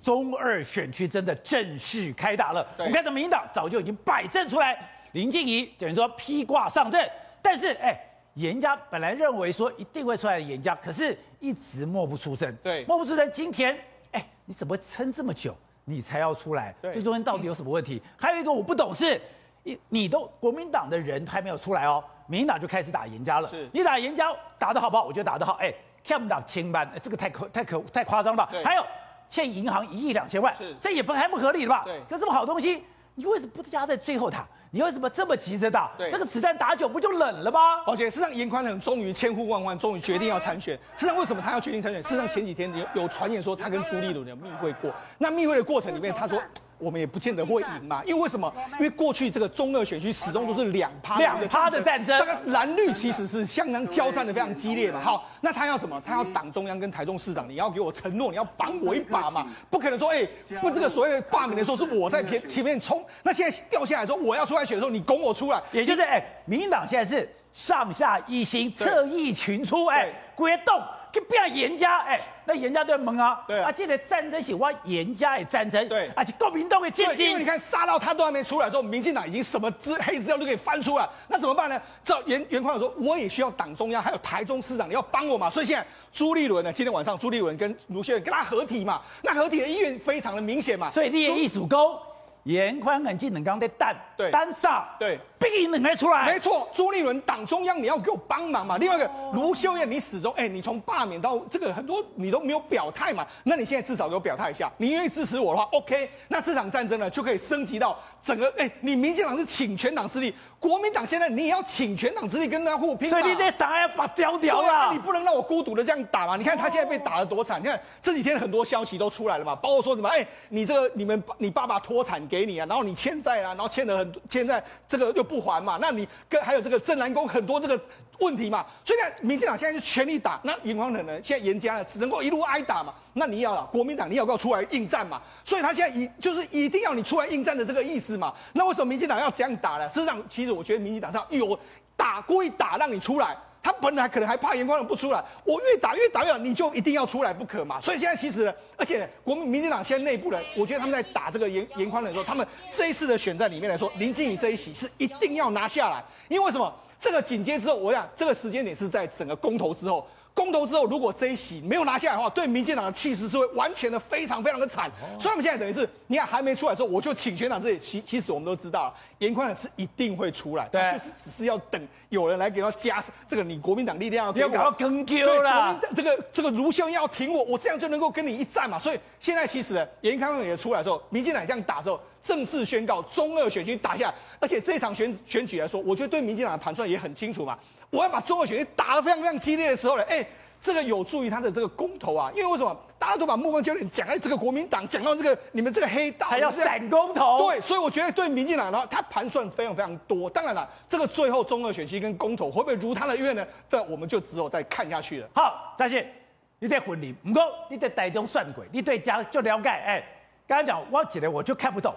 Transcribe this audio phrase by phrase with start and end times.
[0.00, 2.66] 中二选区真的正式开打了。
[2.78, 4.78] 我们看到民进党早就已经摆正出来，
[5.12, 7.10] 林静怡等于说披挂上阵，
[7.42, 7.98] 但是哎，
[8.34, 12.56] 严家本来认为说一定会出来的严家，可是一直默不出声。
[12.62, 13.30] 对，默不出声。
[13.32, 13.76] 今天
[14.12, 16.74] 哎，你怎么会撑这么久，你才要出来？
[16.80, 18.00] 这中间到底有什么问题？
[18.16, 19.20] 还有一个我不懂是，
[19.64, 23.48] 你你都国民党的人还没有出来哦，民进党就开始打严家了。
[23.48, 25.04] 是，你打严家打得好不好？
[25.04, 25.54] 我觉得打得好。
[25.54, 25.74] 哎。
[26.04, 28.50] 看不到清班，这个太可太可太夸张了吧？
[28.64, 28.86] 还有
[29.28, 31.82] 欠银行一亿两千万，是这也不还不合理的吧？
[31.84, 32.82] 对，可这么好东西，
[33.14, 34.46] 你为什么不压在最后打？
[34.70, 35.90] 你为什么这么急着打？
[35.96, 37.82] 对，这个子弹打久不就冷了吗？
[37.86, 40.74] 而且事实上，严宽恒终于千呼万唤，终于决定要参选。
[40.96, 42.02] 事实上，为什么他要决定参选？
[42.02, 44.92] 事实上，前几天有有传言说他跟朱立伦有密会过。
[45.18, 46.42] 那密会的过程里面，他说。
[46.78, 48.52] 我们也不见得会赢嘛，因为为什么？
[48.74, 55.00] 因为过去这个中二选区始终都是两趴两趴的战争，这个蓝绿其实是相当交战的非常激烈嘛。
[55.00, 56.00] 好，那他要什么？
[56.06, 70.80] 他要党中央跟台中市长，你要给我承诺，你要帮我一把嘛，不可能说，哎、欸，不，这个所谓的罢免的时候是我在前前面冲，那现在掉下来说我要出来选的时候，你拱我出来，也就是哎、欸，民进党现在是上下一心，侧翼群出，哎、欸，鬼动。
[71.12, 81.80] 就不要严家，哎、欸，那严家都要懵啊，对啊，这个战争是我严家的战争，对，而且国民党的战争，因为你看杀到他都还没出来的时候，民进党已经什么资黑资料都给翻出来，那怎么办呢？
[82.04, 91.98] 照严严宽恒说，我也需要党中央还有台中市长你要帮我嘛，所以现在朱立伦呢，今天晚上朱立伦跟卢秀燕跟他合体嘛，那合体的意愿非常的明显嘛，所以你也一数勾。
[92.44, 96.26] 颜宽恒进冷刚在蛋，对，单上，对，必能来出来。
[96.26, 98.76] 没错，朱立伦党中央你要给我帮忙嘛。
[98.78, 113.10] 另外一个卢秀燕，你始终哎，你从罢免到这个很多你都没有表态嘛，那你现在至少给我表态一下，你愿意支持我的话，OK，那这场战争呢就可以升级到整个哎，你民进党是请全党之力，国民党现在你也要请全党之力跟他互拼。
[113.10, 116.36] 所以你在上海把屌屌了，你不能让我孤独的这样打嘛。
[116.36, 123.18] 你看他现在被打得多惨，你看这几天很多消息都出来了嘛，包括说什么哎，你这个你们你爸爸脱产给你啊，然后你欠。
[123.20, 127.78] 债啊，然后欠了很多，欠债这个又不还嘛，那你跟还有这个镇南宫很多这个
[128.20, 135.20] 问题嘛，所以呢，民进党现在是全力打，那颜宽恒呢，现在严加了只能够一路挨打嘛，那你要国民党你要不要出来应战嘛？
[135.44, 138.32] 所以他现在一就是一定要你出来应战的这个意思嘛。
[138.54, 139.88] 那为什么民进党要这样打呢？
[139.88, 141.58] 事实上，其实我觉得民进党上有
[141.96, 143.36] 打故意打让你出来。
[143.62, 147.80] 他本来可能还怕严宽恒不出来，我越打越打越打，你就一定要出来不可嘛。
[147.80, 156.72] 所以现在其实，而且国民民进党现在内部人，我觉得他们在打这个严严宽恒的时候，他们这一次的选战里面来说，林静怡这一席是一定要拿下来，因为为什么？
[157.00, 160.04] 这个紧接之后，我想这个时间点是在整个公投之后。
[160.38, 164.88] 公投之后，如果这一席没有拿下来的话，对民进党的气势是会完全的非常非常的惨。
[165.18, 167.78] 所以我们现在等于是，你看还没出来的时候，我就请全党这里。
[167.78, 178.78] 其其实我们都知道了，颜宽恒是一定会出来，对，就是只是要等有人来给他加这个，你国民党力量要给我要更 Q 了，这个这个卢秀燕要挺我，我这样就能够跟你一战嘛。
[178.78, 187.58] 所以现在其实呢，颜宽恒也出来之后，民进党这样打之后，正式宣告中二选区打下来，而且这场选选举来说，我觉得对民进党的盘算也很清楚嘛。
[187.90, 190.26] 我要把中二选区打得非常非常激烈的时候呢，哎，
[190.60, 200.28] 这个有助于他的这个公投啊，因为为什么大家都把目光焦点讲在这个国民党，讲到这个你们这个黑道，还要闪公投，对，所以我觉得对民进党的话，他盘算非常非常多。
[200.28, 203.46] 当然了，这个最后中二选区跟公投会不会如他的愿呢？
[203.70, 205.28] 这我们就只有再看下去了。
[205.34, 206.12] 好，再见。
[206.58, 209.68] 你在婚礼，不过你在台中算鬼，你对家就了解。
[209.68, 210.04] 哎，
[210.46, 211.94] 刚刚讲我起来我就看不懂，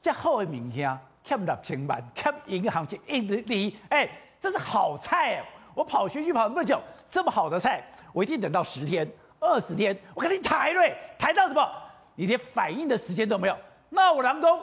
[0.00, 4.08] 这好的明天看不到千万，欠银行就一直离，哎。
[4.40, 5.44] 这是好菜哎！
[5.74, 11.68] 我跑选举跑那么久，这么好的菜，我一定等到十天、二十天，我肯定抬瑞，抬到什么？
[12.14, 13.56] 你连反应的时间都没有。
[13.88, 14.60] 那我南宫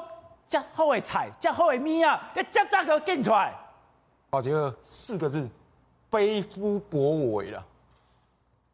[0.48, 3.54] 加后尾菜，加后尾咪啊，要加咋个给出来？
[4.30, 5.50] 宝杰四个字：
[6.10, 7.64] 背夫博伟了。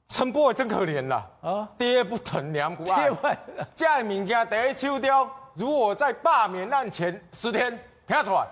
[0.07, 1.69] 陈柏惟真可怜了啊！
[1.77, 3.09] 爹不疼，娘不爱。
[3.73, 8.45] 家里物件第一手雕，如果在罢免案前十天拍出来。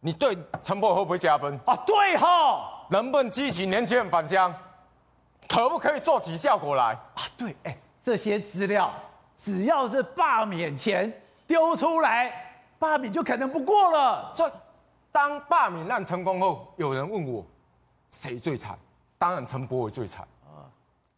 [0.00, 1.76] 你对陈柏惟会不会加分啊？
[1.86, 4.52] 对哈，能不能激起年轻人返乡？
[5.48, 7.22] 可不可以做起效果来啊？
[7.36, 8.90] 对，哎，这些资料
[9.38, 11.12] 只要是罢免前
[11.46, 12.32] 丢出来，
[12.78, 14.32] 罢免就可能不过了。
[14.34, 14.50] 这
[15.12, 17.44] 当罢免案成功后，有人问我
[18.08, 18.78] 谁最惨？
[19.18, 20.64] 当然陈柏惟最惨啊，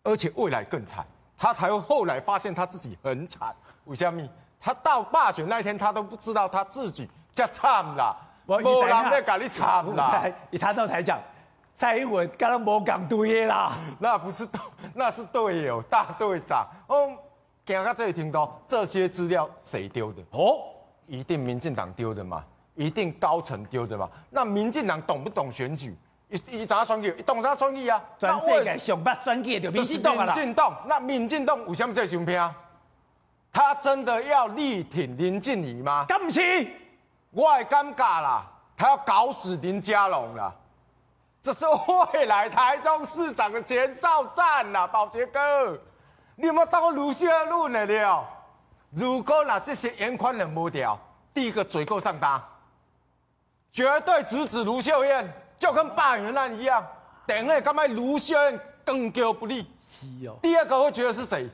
[0.03, 1.07] 而且未来更惨。
[1.39, 3.55] 他才会后来发现他自己很惨。
[3.85, 4.29] 为什么？
[4.61, 8.17] 他到罢选那一天，他都不知道他自己这惨了。
[8.47, 10.25] 我没人在跟你吵啦！
[10.51, 11.19] 一谈到台讲，
[11.77, 14.47] 蔡英文刚刚无讲对啦，那不是
[14.95, 16.67] 那是队友大队长。
[16.89, 17.11] 哦，
[17.65, 20.23] 刚刚这里听到这些资料谁丢的？
[20.33, 20.59] 哦，
[21.07, 22.45] 一定民进党丢的嘛？
[22.75, 24.09] 一定高层丢的嘛？
[24.31, 25.97] 那民进党懂不懂选举？
[26.29, 27.15] 一一咋选举？
[27.19, 28.03] 一懂啥选举啊？
[28.19, 30.25] 全世界上不选举的就民进党啦。
[30.25, 32.55] 民进党，那民进党为什么这么偏？
[33.53, 36.07] 他真的要力挺林静怡吗？
[36.09, 36.41] 干不起，
[37.33, 38.47] 我也尴尬啦，
[38.77, 40.53] 他要搞死林佳龙啦。
[41.41, 41.65] 这是
[42.13, 45.77] 未来台中市长的前哨战呐，宝杰哥，
[46.37, 48.25] 你有没有当过卢秀燕的了？
[48.91, 50.97] 如果那这些严宽仁不掉，
[51.33, 52.41] 第一个嘴够上当，
[53.73, 56.87] 绝对直指卢秀燕，就跟罢免案一样，
[57.27, 57.87] 等下干嘛？
[57.87, 59.63] 卢秀燕更叫不利。
[60.27, 61.49] 哦第二个会觉得是谁？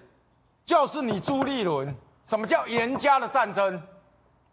[0.67, 1.95] 就是你朱立伦，
[2.25, 3.81] 什么叫严家的战争？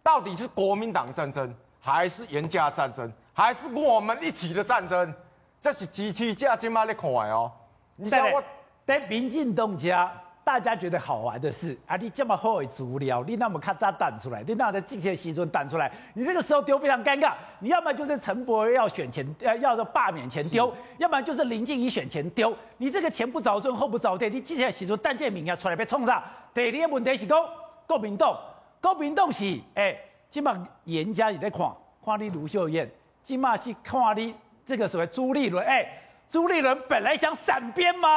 [0.06, 5.12] 到底是国民党战争，还是严家战争，还是我们一起的战争？
[5.60, 7.52] 这是机器架今嘛在看哦。
[7.96, 8.44] 你知道我
[8.86, 10.12] 在民进党家，
[10.44, 17.34] 大家觉得好玩的是啊，你这么好的足料，你那么咔嚓弹出来，你那在这些时阵弹出来，你这个时候丢非常尴尬。
[17.58, 22.56] 你要么就是陈柏惟要选前，呃，要说罢免前丢，要不然就是林静怡选前丢。
[22.78, 26.22] 你这个前不着村后不着店，你这些时阵单件名要出来被冲上。
[26.54, 27.44] 第二个问题是讲
[27.88, 28.40] 国民党，
[28.86, 29.98] 国民党是哎，
[30.30, 32.88] 今嘛严家也在看，看你卢秀燕，
[33.24, 35.88] 今嘛是看你这个所谓朱立伦，哎，
[36.30, 38.08] 朱立伦本来想闪边吗？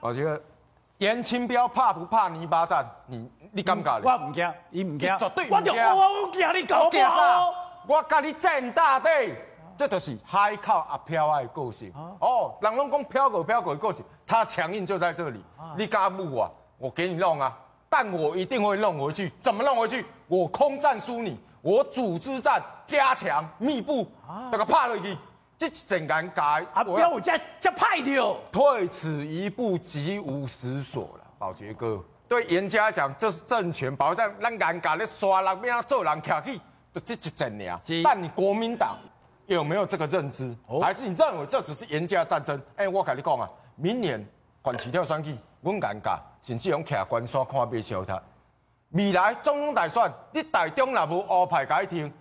[0.00, 0.42] 我觉得。
[0.98, 2.84] 严清标怕不怕泥巴战？
[3.06, 4.02] 你你敢不敢？
[4.02, 5.56] 我唔惊，伊唔惊，绝对唔惊。
[5.56, 7.54] 我就我我惊你搞不好。
[7.86, 9.32] 我跟你战大队，
[9.76, 11.92] 这就是海口阿飘的个性。
[12.18, 15.44] 哦，人拢讲飘过飘过的故事，他强硬就在这里。
[15.76, 16.50] 你敢不我？
[16.78, 17.56] 我给你弄啊！
[17.88, 19.32] 但我一定会弄回去。
[19.40, 20.04] 怎么弄回去？
[20.28, 24.10] 我空战输你，我组织战加强密布，
[24.50, 25.16] 那个怕了去。
[25.58, 26.84] 这真尴尬啊！
[26.84, 28.36] 不要我家家派的哦。
[28.52, 31.98] 退此一步，即无实所了，宝杰哥。
[32.28, 36.60] 对严家讲，这是政权保障，让尴尬的刷人变做人客气，
[36.92, 37.80] 就这一阵呀。
[38.04, 38.98] 但你国民党
[39.46, 40.54] 有没有这个认知？
[40.82, 42.60] 还是你认为这只是严家战争？
[42.76, 44.22] 哎，我跟你讲啊，明年
[44.60, 45.34] 管起跳选举，
[45.66, 48.22] 我尴尬，甚至用徛关山看白烧他。
[48.90, 52.12] 未来总统大选，你台中若无乌派解听。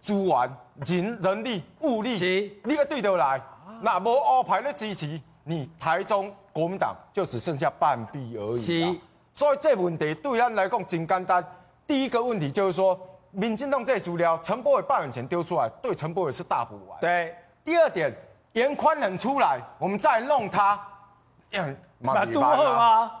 [0.00, 0.56] 资源、
[0.86, 3.40] 人、人力、物力，是你个对得来，
[3.82, 8.60] 那无欧派的支持，你台中国民党就只剩下半壁而已。
[8.60, 9.00] 是，
[9.34, 11.44] 所以这问题对咱来讲真简单。
[11.84, 12.96] 第一个问题就是说，
[13.32, 16.98] 民进党这资料，陈柏惟罢免前丢出来，对陈柏伟是大补丸。
[17.00, 17.34] 对。
[17.64, 18.16] 第二点，
[18.52, 20.80] 严宽仁出来，我们再弄他，
[22.00, 23.12] 嗯，蛮多吗？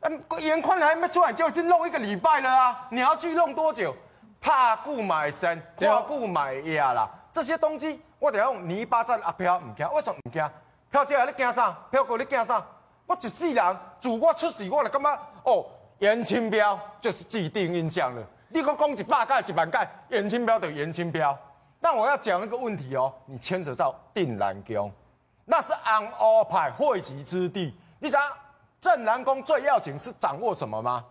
[0.00, 2.88] 嗯，严宽还没出来，就已经弄一个礼拜了啊！
[2.90, 3.94] 你要去弄多久？
[4.40, 7.08] 怕故买生，怕故买压啦。
[7.30, 10.50] 这些东西我得用泥巴战阿飘唔惊，为什么唔惊？
[10.90, 11.70] 飘姐你惊啥？
[11.90, 12.60] 飘哥你惊啥？
[13.06, 15.64] 我一世人自我出世，我就感觉哦，
[16.00, 18.22] 严清标就是既定印象了。
[18.48, 21.38] 你可讲一百届、一万届，严清标就严清标。
[21.80, 24.92] 但我要讲一个问题哦，你牵扯到定南宫，
[25.44, 27.76] 那是红乌派汇集之地。
[28.02, 28.20] 你知道
[28.80, 31.04] 镇澜宫最要紧是掌握什么吗？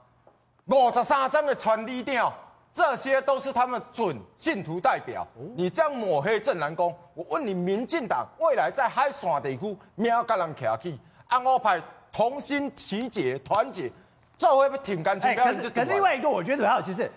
[0.65, 2.31] 五十三张的传理调。
[2.73, 5.27] 这些都是他们准信徒代表。
[5.55, 10.97] 你这样抹黑正南宫，我问你，民进党未来在海山地区，喵个人徛起，
[11.29, 11.81] 红乌派
[12.13, 13.91] 同心齐结团结，
[14.37, 15.33] 这会不会挺干净？
[15.35, 17.11] 可是，可是另外一个，我觉得很好奇是，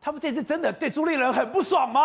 [0.00, 2.00] 他们这次真的对朱立伦很不爽吗？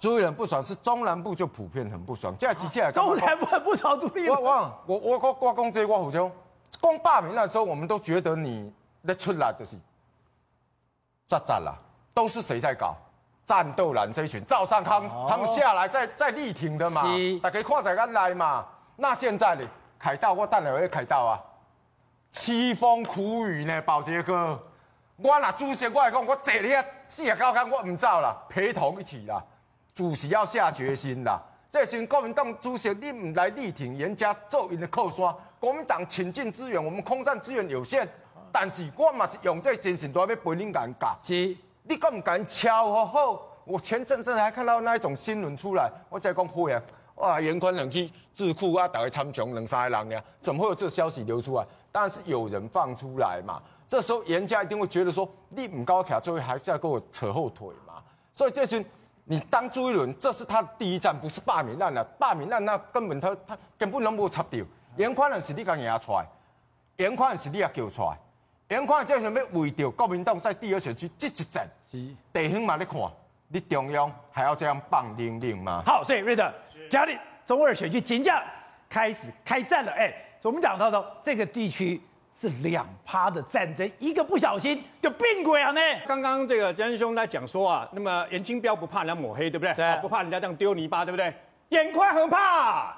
[0.00, 2.34] 朱立伦不爽，是中南部就普遍很不爽。
[2.38, 4.42] 现在接下来，中南部很不爽朱立伦。
[4.42, 4.50] 我
[4.86, 6.32] 我我我我我讲这个，我好像
[6.80, 9.76] 光罢免那时候，我们都觉得你那出来就是
[11.28, 11.76] 咋咋啦。
[12.14, 12.96] 都是谁在搞？
[13.44, 17.02] 战斗蓝这一群，赵尚康他们下来在在力挺的嘛，
[17.42, 18.66] 大家看在眼来嘛。
[18.96, 19.64] 那现在呢？
[19.98, 21.40] 凯道我等下会凯道啊，
[22.32, 24.58] 凄风苦雨呢，宝杰哥，
[25.18, 29.42] 我那主席我来讲，我这里四十九天我唔走啦，陪同一起啦。
[29.94, 31.40] 主席要下决心啦。
[31.68, 35.34] 这群国民党主席你唔来力挺，人家做人的靠山。
[35.58, 38.08] 国民党倾尽资源，我们空战资源有限，
[38.50, 41.14] 但是我嘛是用这精神都要陪恁尴尬。
[41.22, 41.56] 是。
[41.82, 43.42] 你敢不敢敲好好？
[43.64, 46.82] 我前阵子还看到那一种新闻出来，我在讲会啊，
[47.16, 51.64] 哇，严宽两去智库啊，大概参详两三个人呀，怎么会有这消息流出来？
[51.92, 53.60] 当然是有人放出来嘛。
[53.88, 57.94] 这时候严家一定会觉得说，你唔高卡，最后还是要跟我扯后腿嘛。
[58.32, 58.84] 所以这群
[59.30, 62.02] 你当朱一伦，这是他的第一站，不是罢免案了。
[62.18, 64.64] 罢免案那根本他他根本拢无插掉。
[64.96, 66.26] 严宽人是你刚压出来，
[66.96, 68.18] 严宽仁是你也叫出来。
[68.70, 71.64] 严宽仁就想要为着国民党在第二选区这一战。
[72.32, 73.00] 地方嘛，你看，
[73.46, 75.84] 你中央还要这样棒令令吗？
[75.86, 76.52] 好，所以瑞德，
[76.90, 78.42] 家里中二选区即将
[78.88, 79.92] 开始开战了。
[79.92, 82.02] 哎，我们讲到说，这个地区
[82.40, 85.80] 是两趴的战争，一个不小心就变鬼了呢。
[86.06, 89.74] 刚刚这个江兄在讲说啊，那么严清标不怕人家抹黑，对不对？
[89.74, 91.30] 对，不怕人家这样丢泥巴，对不对？
[91.68, 92.96] 眼宽很怕，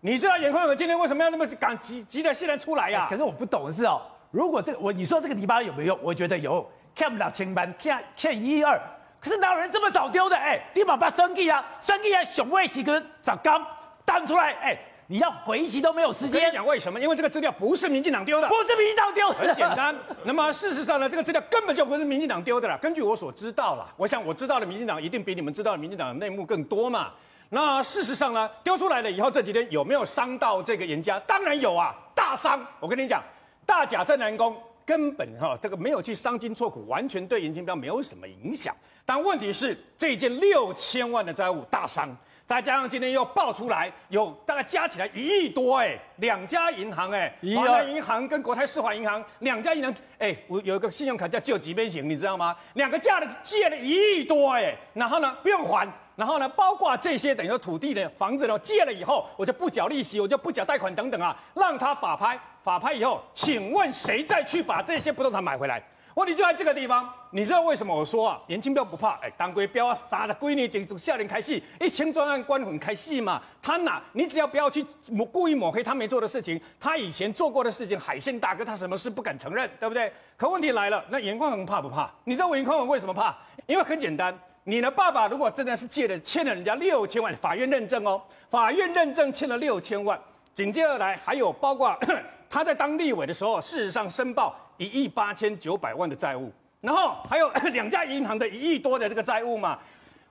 [0.00, 3.06] 你知道眼宽很今天为什么要那么赶急急的现在出来呀、啊？
[3.08, 5.98] 可是我不懂的是哦，如果这个我你说这个泥巴有没有用？
[6.02, 6.68] 我觉得有。
[6.94, 8.78] 欠六千万，欠欠一二。
[9.18, 10.36] 可是哪有人这么早丢的？
[10.36, 13.64] 哎，你把把生意啊，生意啊，熊卫喜跟早刚
[14.04, 14.78] 弹出来，哎。
[15.12, 16.50] 你要回击都没有时间。
[16.50, 16.98] 讲为什么？
[16.98, 19.34] 因为这个资料不是民进党丢的，不是民进党丢的。
[19.34, 19.94] 很简单。
[20.24, 22.78] 那么事实上呢，这个资料根本就不是民进党丢的了。
[22.78, 27.10] 根据我所知道了，我想我知道的民进党一定比你们知道的民进党的内幕更多嘛。
[27.50, 31.20] 那事实上呢，丢出来了以后，这几天有没有伤到这个严家？
[31.26, 32.66] 当然有啊，大伤。
[32.80, 33.22] 我跟你讲，
[33.66, 38.74] 大甲镇南宫根本哈这个没有去伤筋错骨，完全对严清标没有什么影响。
[39.04, 42.16] 但问题是，这件六千万的债务大伤。
[42.52, 52.54] 再加上今天又爆出来，有大概加起来一亿多哎，两家银行哎，华南银行跟国泰世华银行两家银行哎，我有一个信用卡叫救急变型，你知道吗？
[52.74, 65.82] 两个借了借了一亿多哎，然后呢不用还，然后呢包括这些等于说土地的房子呢借了以后，我就不缴利息，我就不缴贷款等等啊，让他法拍，法拍以后，请问谁再去把这些不动产买回来？
[66.14, 68.38] 问题就在这个地方，你知道为什么我说啊？
[68.46, 73.40] 颜清标不怕，哎，当归标啊，啥的闺女这种少年开戏，一清专案关混开戏嘛。
[73.62, 74.02] 他哪？
[74.12, 80.12] 你只要不要去抹故意抹黑他没做的事情，他以前做过的事情，海线大哥他什么事不敢承认，对不对？
[80.36, 82.10] 可问题来了，那严宽恒怕不怕？
[82.24, 83.34] 你知道我严宽恒为什么怕？
[83.66, 90.20] 因为很简单，你的爸爸如果真的是借了欠了人家六千万，法院认证哦，法院认证欠了六千万，
[90.54, 91.98] 紧接而来还有包括
[92.48, 94.56] 他在当立委的时候，事实上申报。
[94.78, 99.78] 一亿八千九百万的债务，然后还有 两家银行的一亿多的这个债务嘛，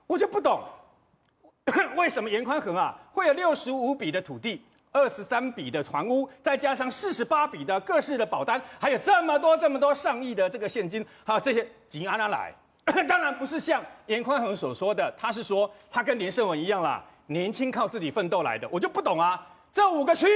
[0.06, 0.60] 我就不懂，
[1.96, 12.52] 为什么严宽恒啊会有六十五笔的土地，二十三笔的房屋，再加上四十八笔的各式的保单，还有这么多这么多上亿的这个现金，还有这些金安哪来？
[13.08, 19.40] 当然不是像严宽恒所说的，他是说他跟连胜文一样啦，年轻靠自己奋斗来的，我就不懂啊，
[19.72, 20.26] 这五个区。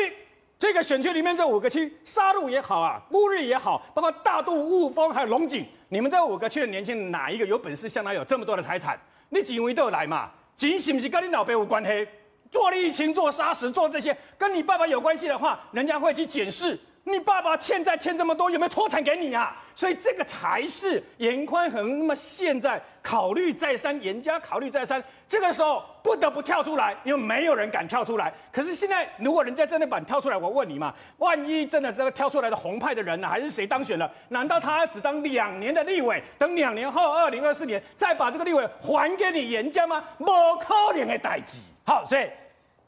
[0.59, 8.99] 这个选区里面这五个区，沙鹿也好啊，乌日也好，包括大肚、雾峰还有龙井，你们这五个区的年轻人哪一个有本事相当有这么多的财产？
[9.29, 10.31] 你警卫都有来嘛？
[10.55, 12.09] 警是不是跟你老爸有关系？
[12.51, 16.79] 做立青、做砂石、做这些，跟你爸爸有关系的话，人家会去检视。
[17.09, 19.57] 你爸爸欠债欠这么多，有没有脱产给你啊？
[19.77, 22.01] 所以这个才是严宽恒。
[22.01, 28.35] 那么现在考虑再三，严家考虑再三，这个时候不得不跳出来，因为没有人敢跳出来。
[28.51, 34.11] 可是现在，如果人家真的敢跳出来，我问你嘛，万一真的这个跳出来的红派的人呢、还是谁当选了？
[34.31, 40.03] 难道他只当两年的立委，等两年后二零二四年再把这个立委还给你严家吗？
[40.19, 41.61] 不可能的代志。
[41.85, 42.29] 好，所以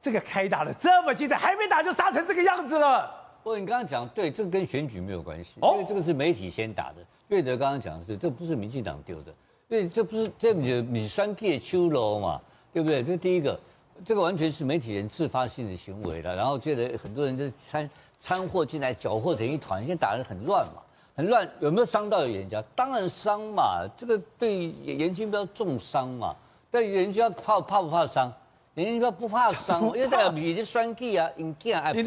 [0.01, 3.15] 这个开打了这么激烈，还没打就杀成这个样子了。
[3.49, 6.97] 不过你刚刚讲对，这个跟选举没有关系，因为这个是媒体先打的。
[7.29, 9.33] 瑞德刚刚讲的是，这不是民进党丢的，
[9.69, 12.39] 因为这不是这米米酸地秋楼嘛，
[12.75, 13.03] 对不对？
[13.03, 13.59] 这第一个，
[14.05, 16.37] 这个完全是媒体人自发性的行为了。
[16.37, 17.89] 然后觉得很多人就掺
[18.21, 20.83] 掺和进来，搅和成一团，现在打得很乱嘛，
[21.17, 21.51] 很乱。
[21.61, 22.63] 有没有伤到人家？
[22.77, 26.37] 当然伤嘛，这个对严金标重伤嘛。
[26.71, 28.31] 但人家怕怕不怕伤？
[28.85, 32.01] 人家不怕伤， 因为代表你的选举啊，因囝爱排，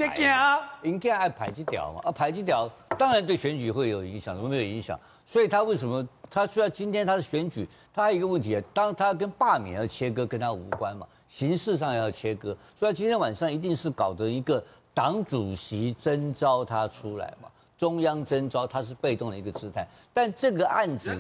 [0.83, 4.99] 因囝爱排这条嘛，啊排这条，当然对选举会有影响，怎么没有影响？
[5.25, 14.63] 所以他为什么他虽然今天他的选举，他还有一个问题啊，当他跟罢免要切割，跟他无关嘛，形式上要切割，所以今天晚上一定是搞得一个
[14.93, 17.49] 党主席征召他出来嘛。
[17.81, 19.83] 中央征召，他是被动的一个姿态，
[20.13, 21.17] 但这个案子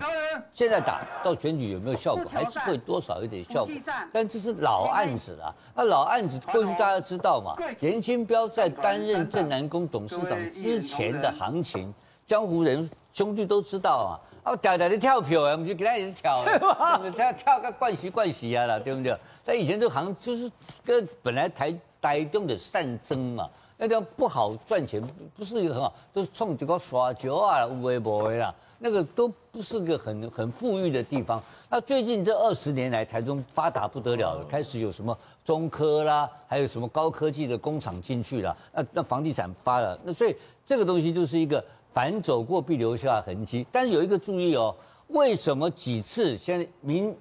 [0.53, 3.73] 现在打到选举有没有效果，还是会多少有点效果。
[4.13, 7.55] 但这是老案子了，那老案子过去大家知道嘛？
[7.79, 11.91] 严金标在担任镇澜宫董事长之前的行情，
[12.27, 14.51] 江湖人兄弟都知道啊。
[14.51, 16.45] 啊，跳跳的跳票啊，我们就给他也跳，
[17.17, 19.17] 他跳个惯习惯习啊了，对不对？
[19.43, 20.51] 他以前这行就是
[20.85, 23.49] 跟本来台台中的善争嘛。
[23.81, 25.01] 那个不好赚钱，
[25.35, 31.41] 不是一个很好，都是冲这个耍酒啊，微博啦，那个都不是个很很富裕的地方。
[31.67, 43.65] 那最近这二十年来，台中发达不得了了，开始有什么中科啦，还有什么高科技的工厂进去了，那那房地产发了，那所以这个东西就是一个反走过必留下痕迹。
[43.71, 44.75] 但是有一个注意哦，
[45.07, 47.15] 为什么几次现在民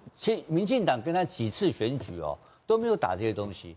[0.47, 2.37] 民进党跟他几次选举哦
[2.67, 3.75] 都没有打这些东西？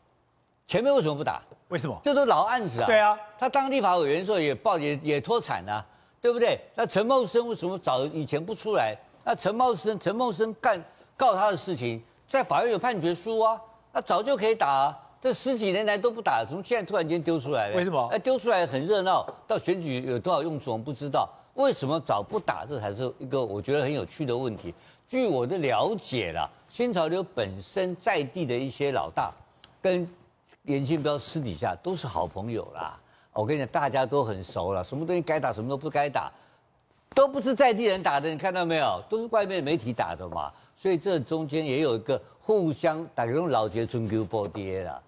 [0.68, 1.42] 前面为什么不打？
[1.70, 2.00] 为什么？
[2.04, 2.86] 这都是老案子啊。
[2.86, 5.86] 对啊，他当立法委员的时候也报也也脱产啊，
[6.22, 6.60] 对不对？
[6.76, 8.96] 那陈茂生为什么早以前不出来？
[9.24, 10.84] 那陈茂生陈茂生干
[11.18, 13.60] 告他的事情，在法院有判决书啊，
[13.92, 15.00] 那早就可以打啊。
[15.22, 17.76] 这十几年来都不打，从现在突然间丢出来了。
[17.76, 18.08] 为什么？
[18.12, 21.30] 哎，丢出来很热闹，到选举有多少用处我们不知道。
[21.54, 22.66] 为什么早不打？
[22.66, 24.74] 这才是一个我觉得很有趣的问题。
[25.08, 29.32] 据我的了解啦，新潮流本身在地的一些老大
[29.82, 30.08] 跟。
[30.64, 33.00] 颜清标私底下都是好朋友啦，
[33.34, 36.32] 我跟你讲，大家都很熟了，什么东西该打，什么都不该打。
[37.16, 39.04] 都不是在地人打的，你看到没有？
[39.08, 40.52] 都是外面媒体打的嘛。
[40.76, 45.02] 所以这中间也有一个互相打，用老街春秋波跌了。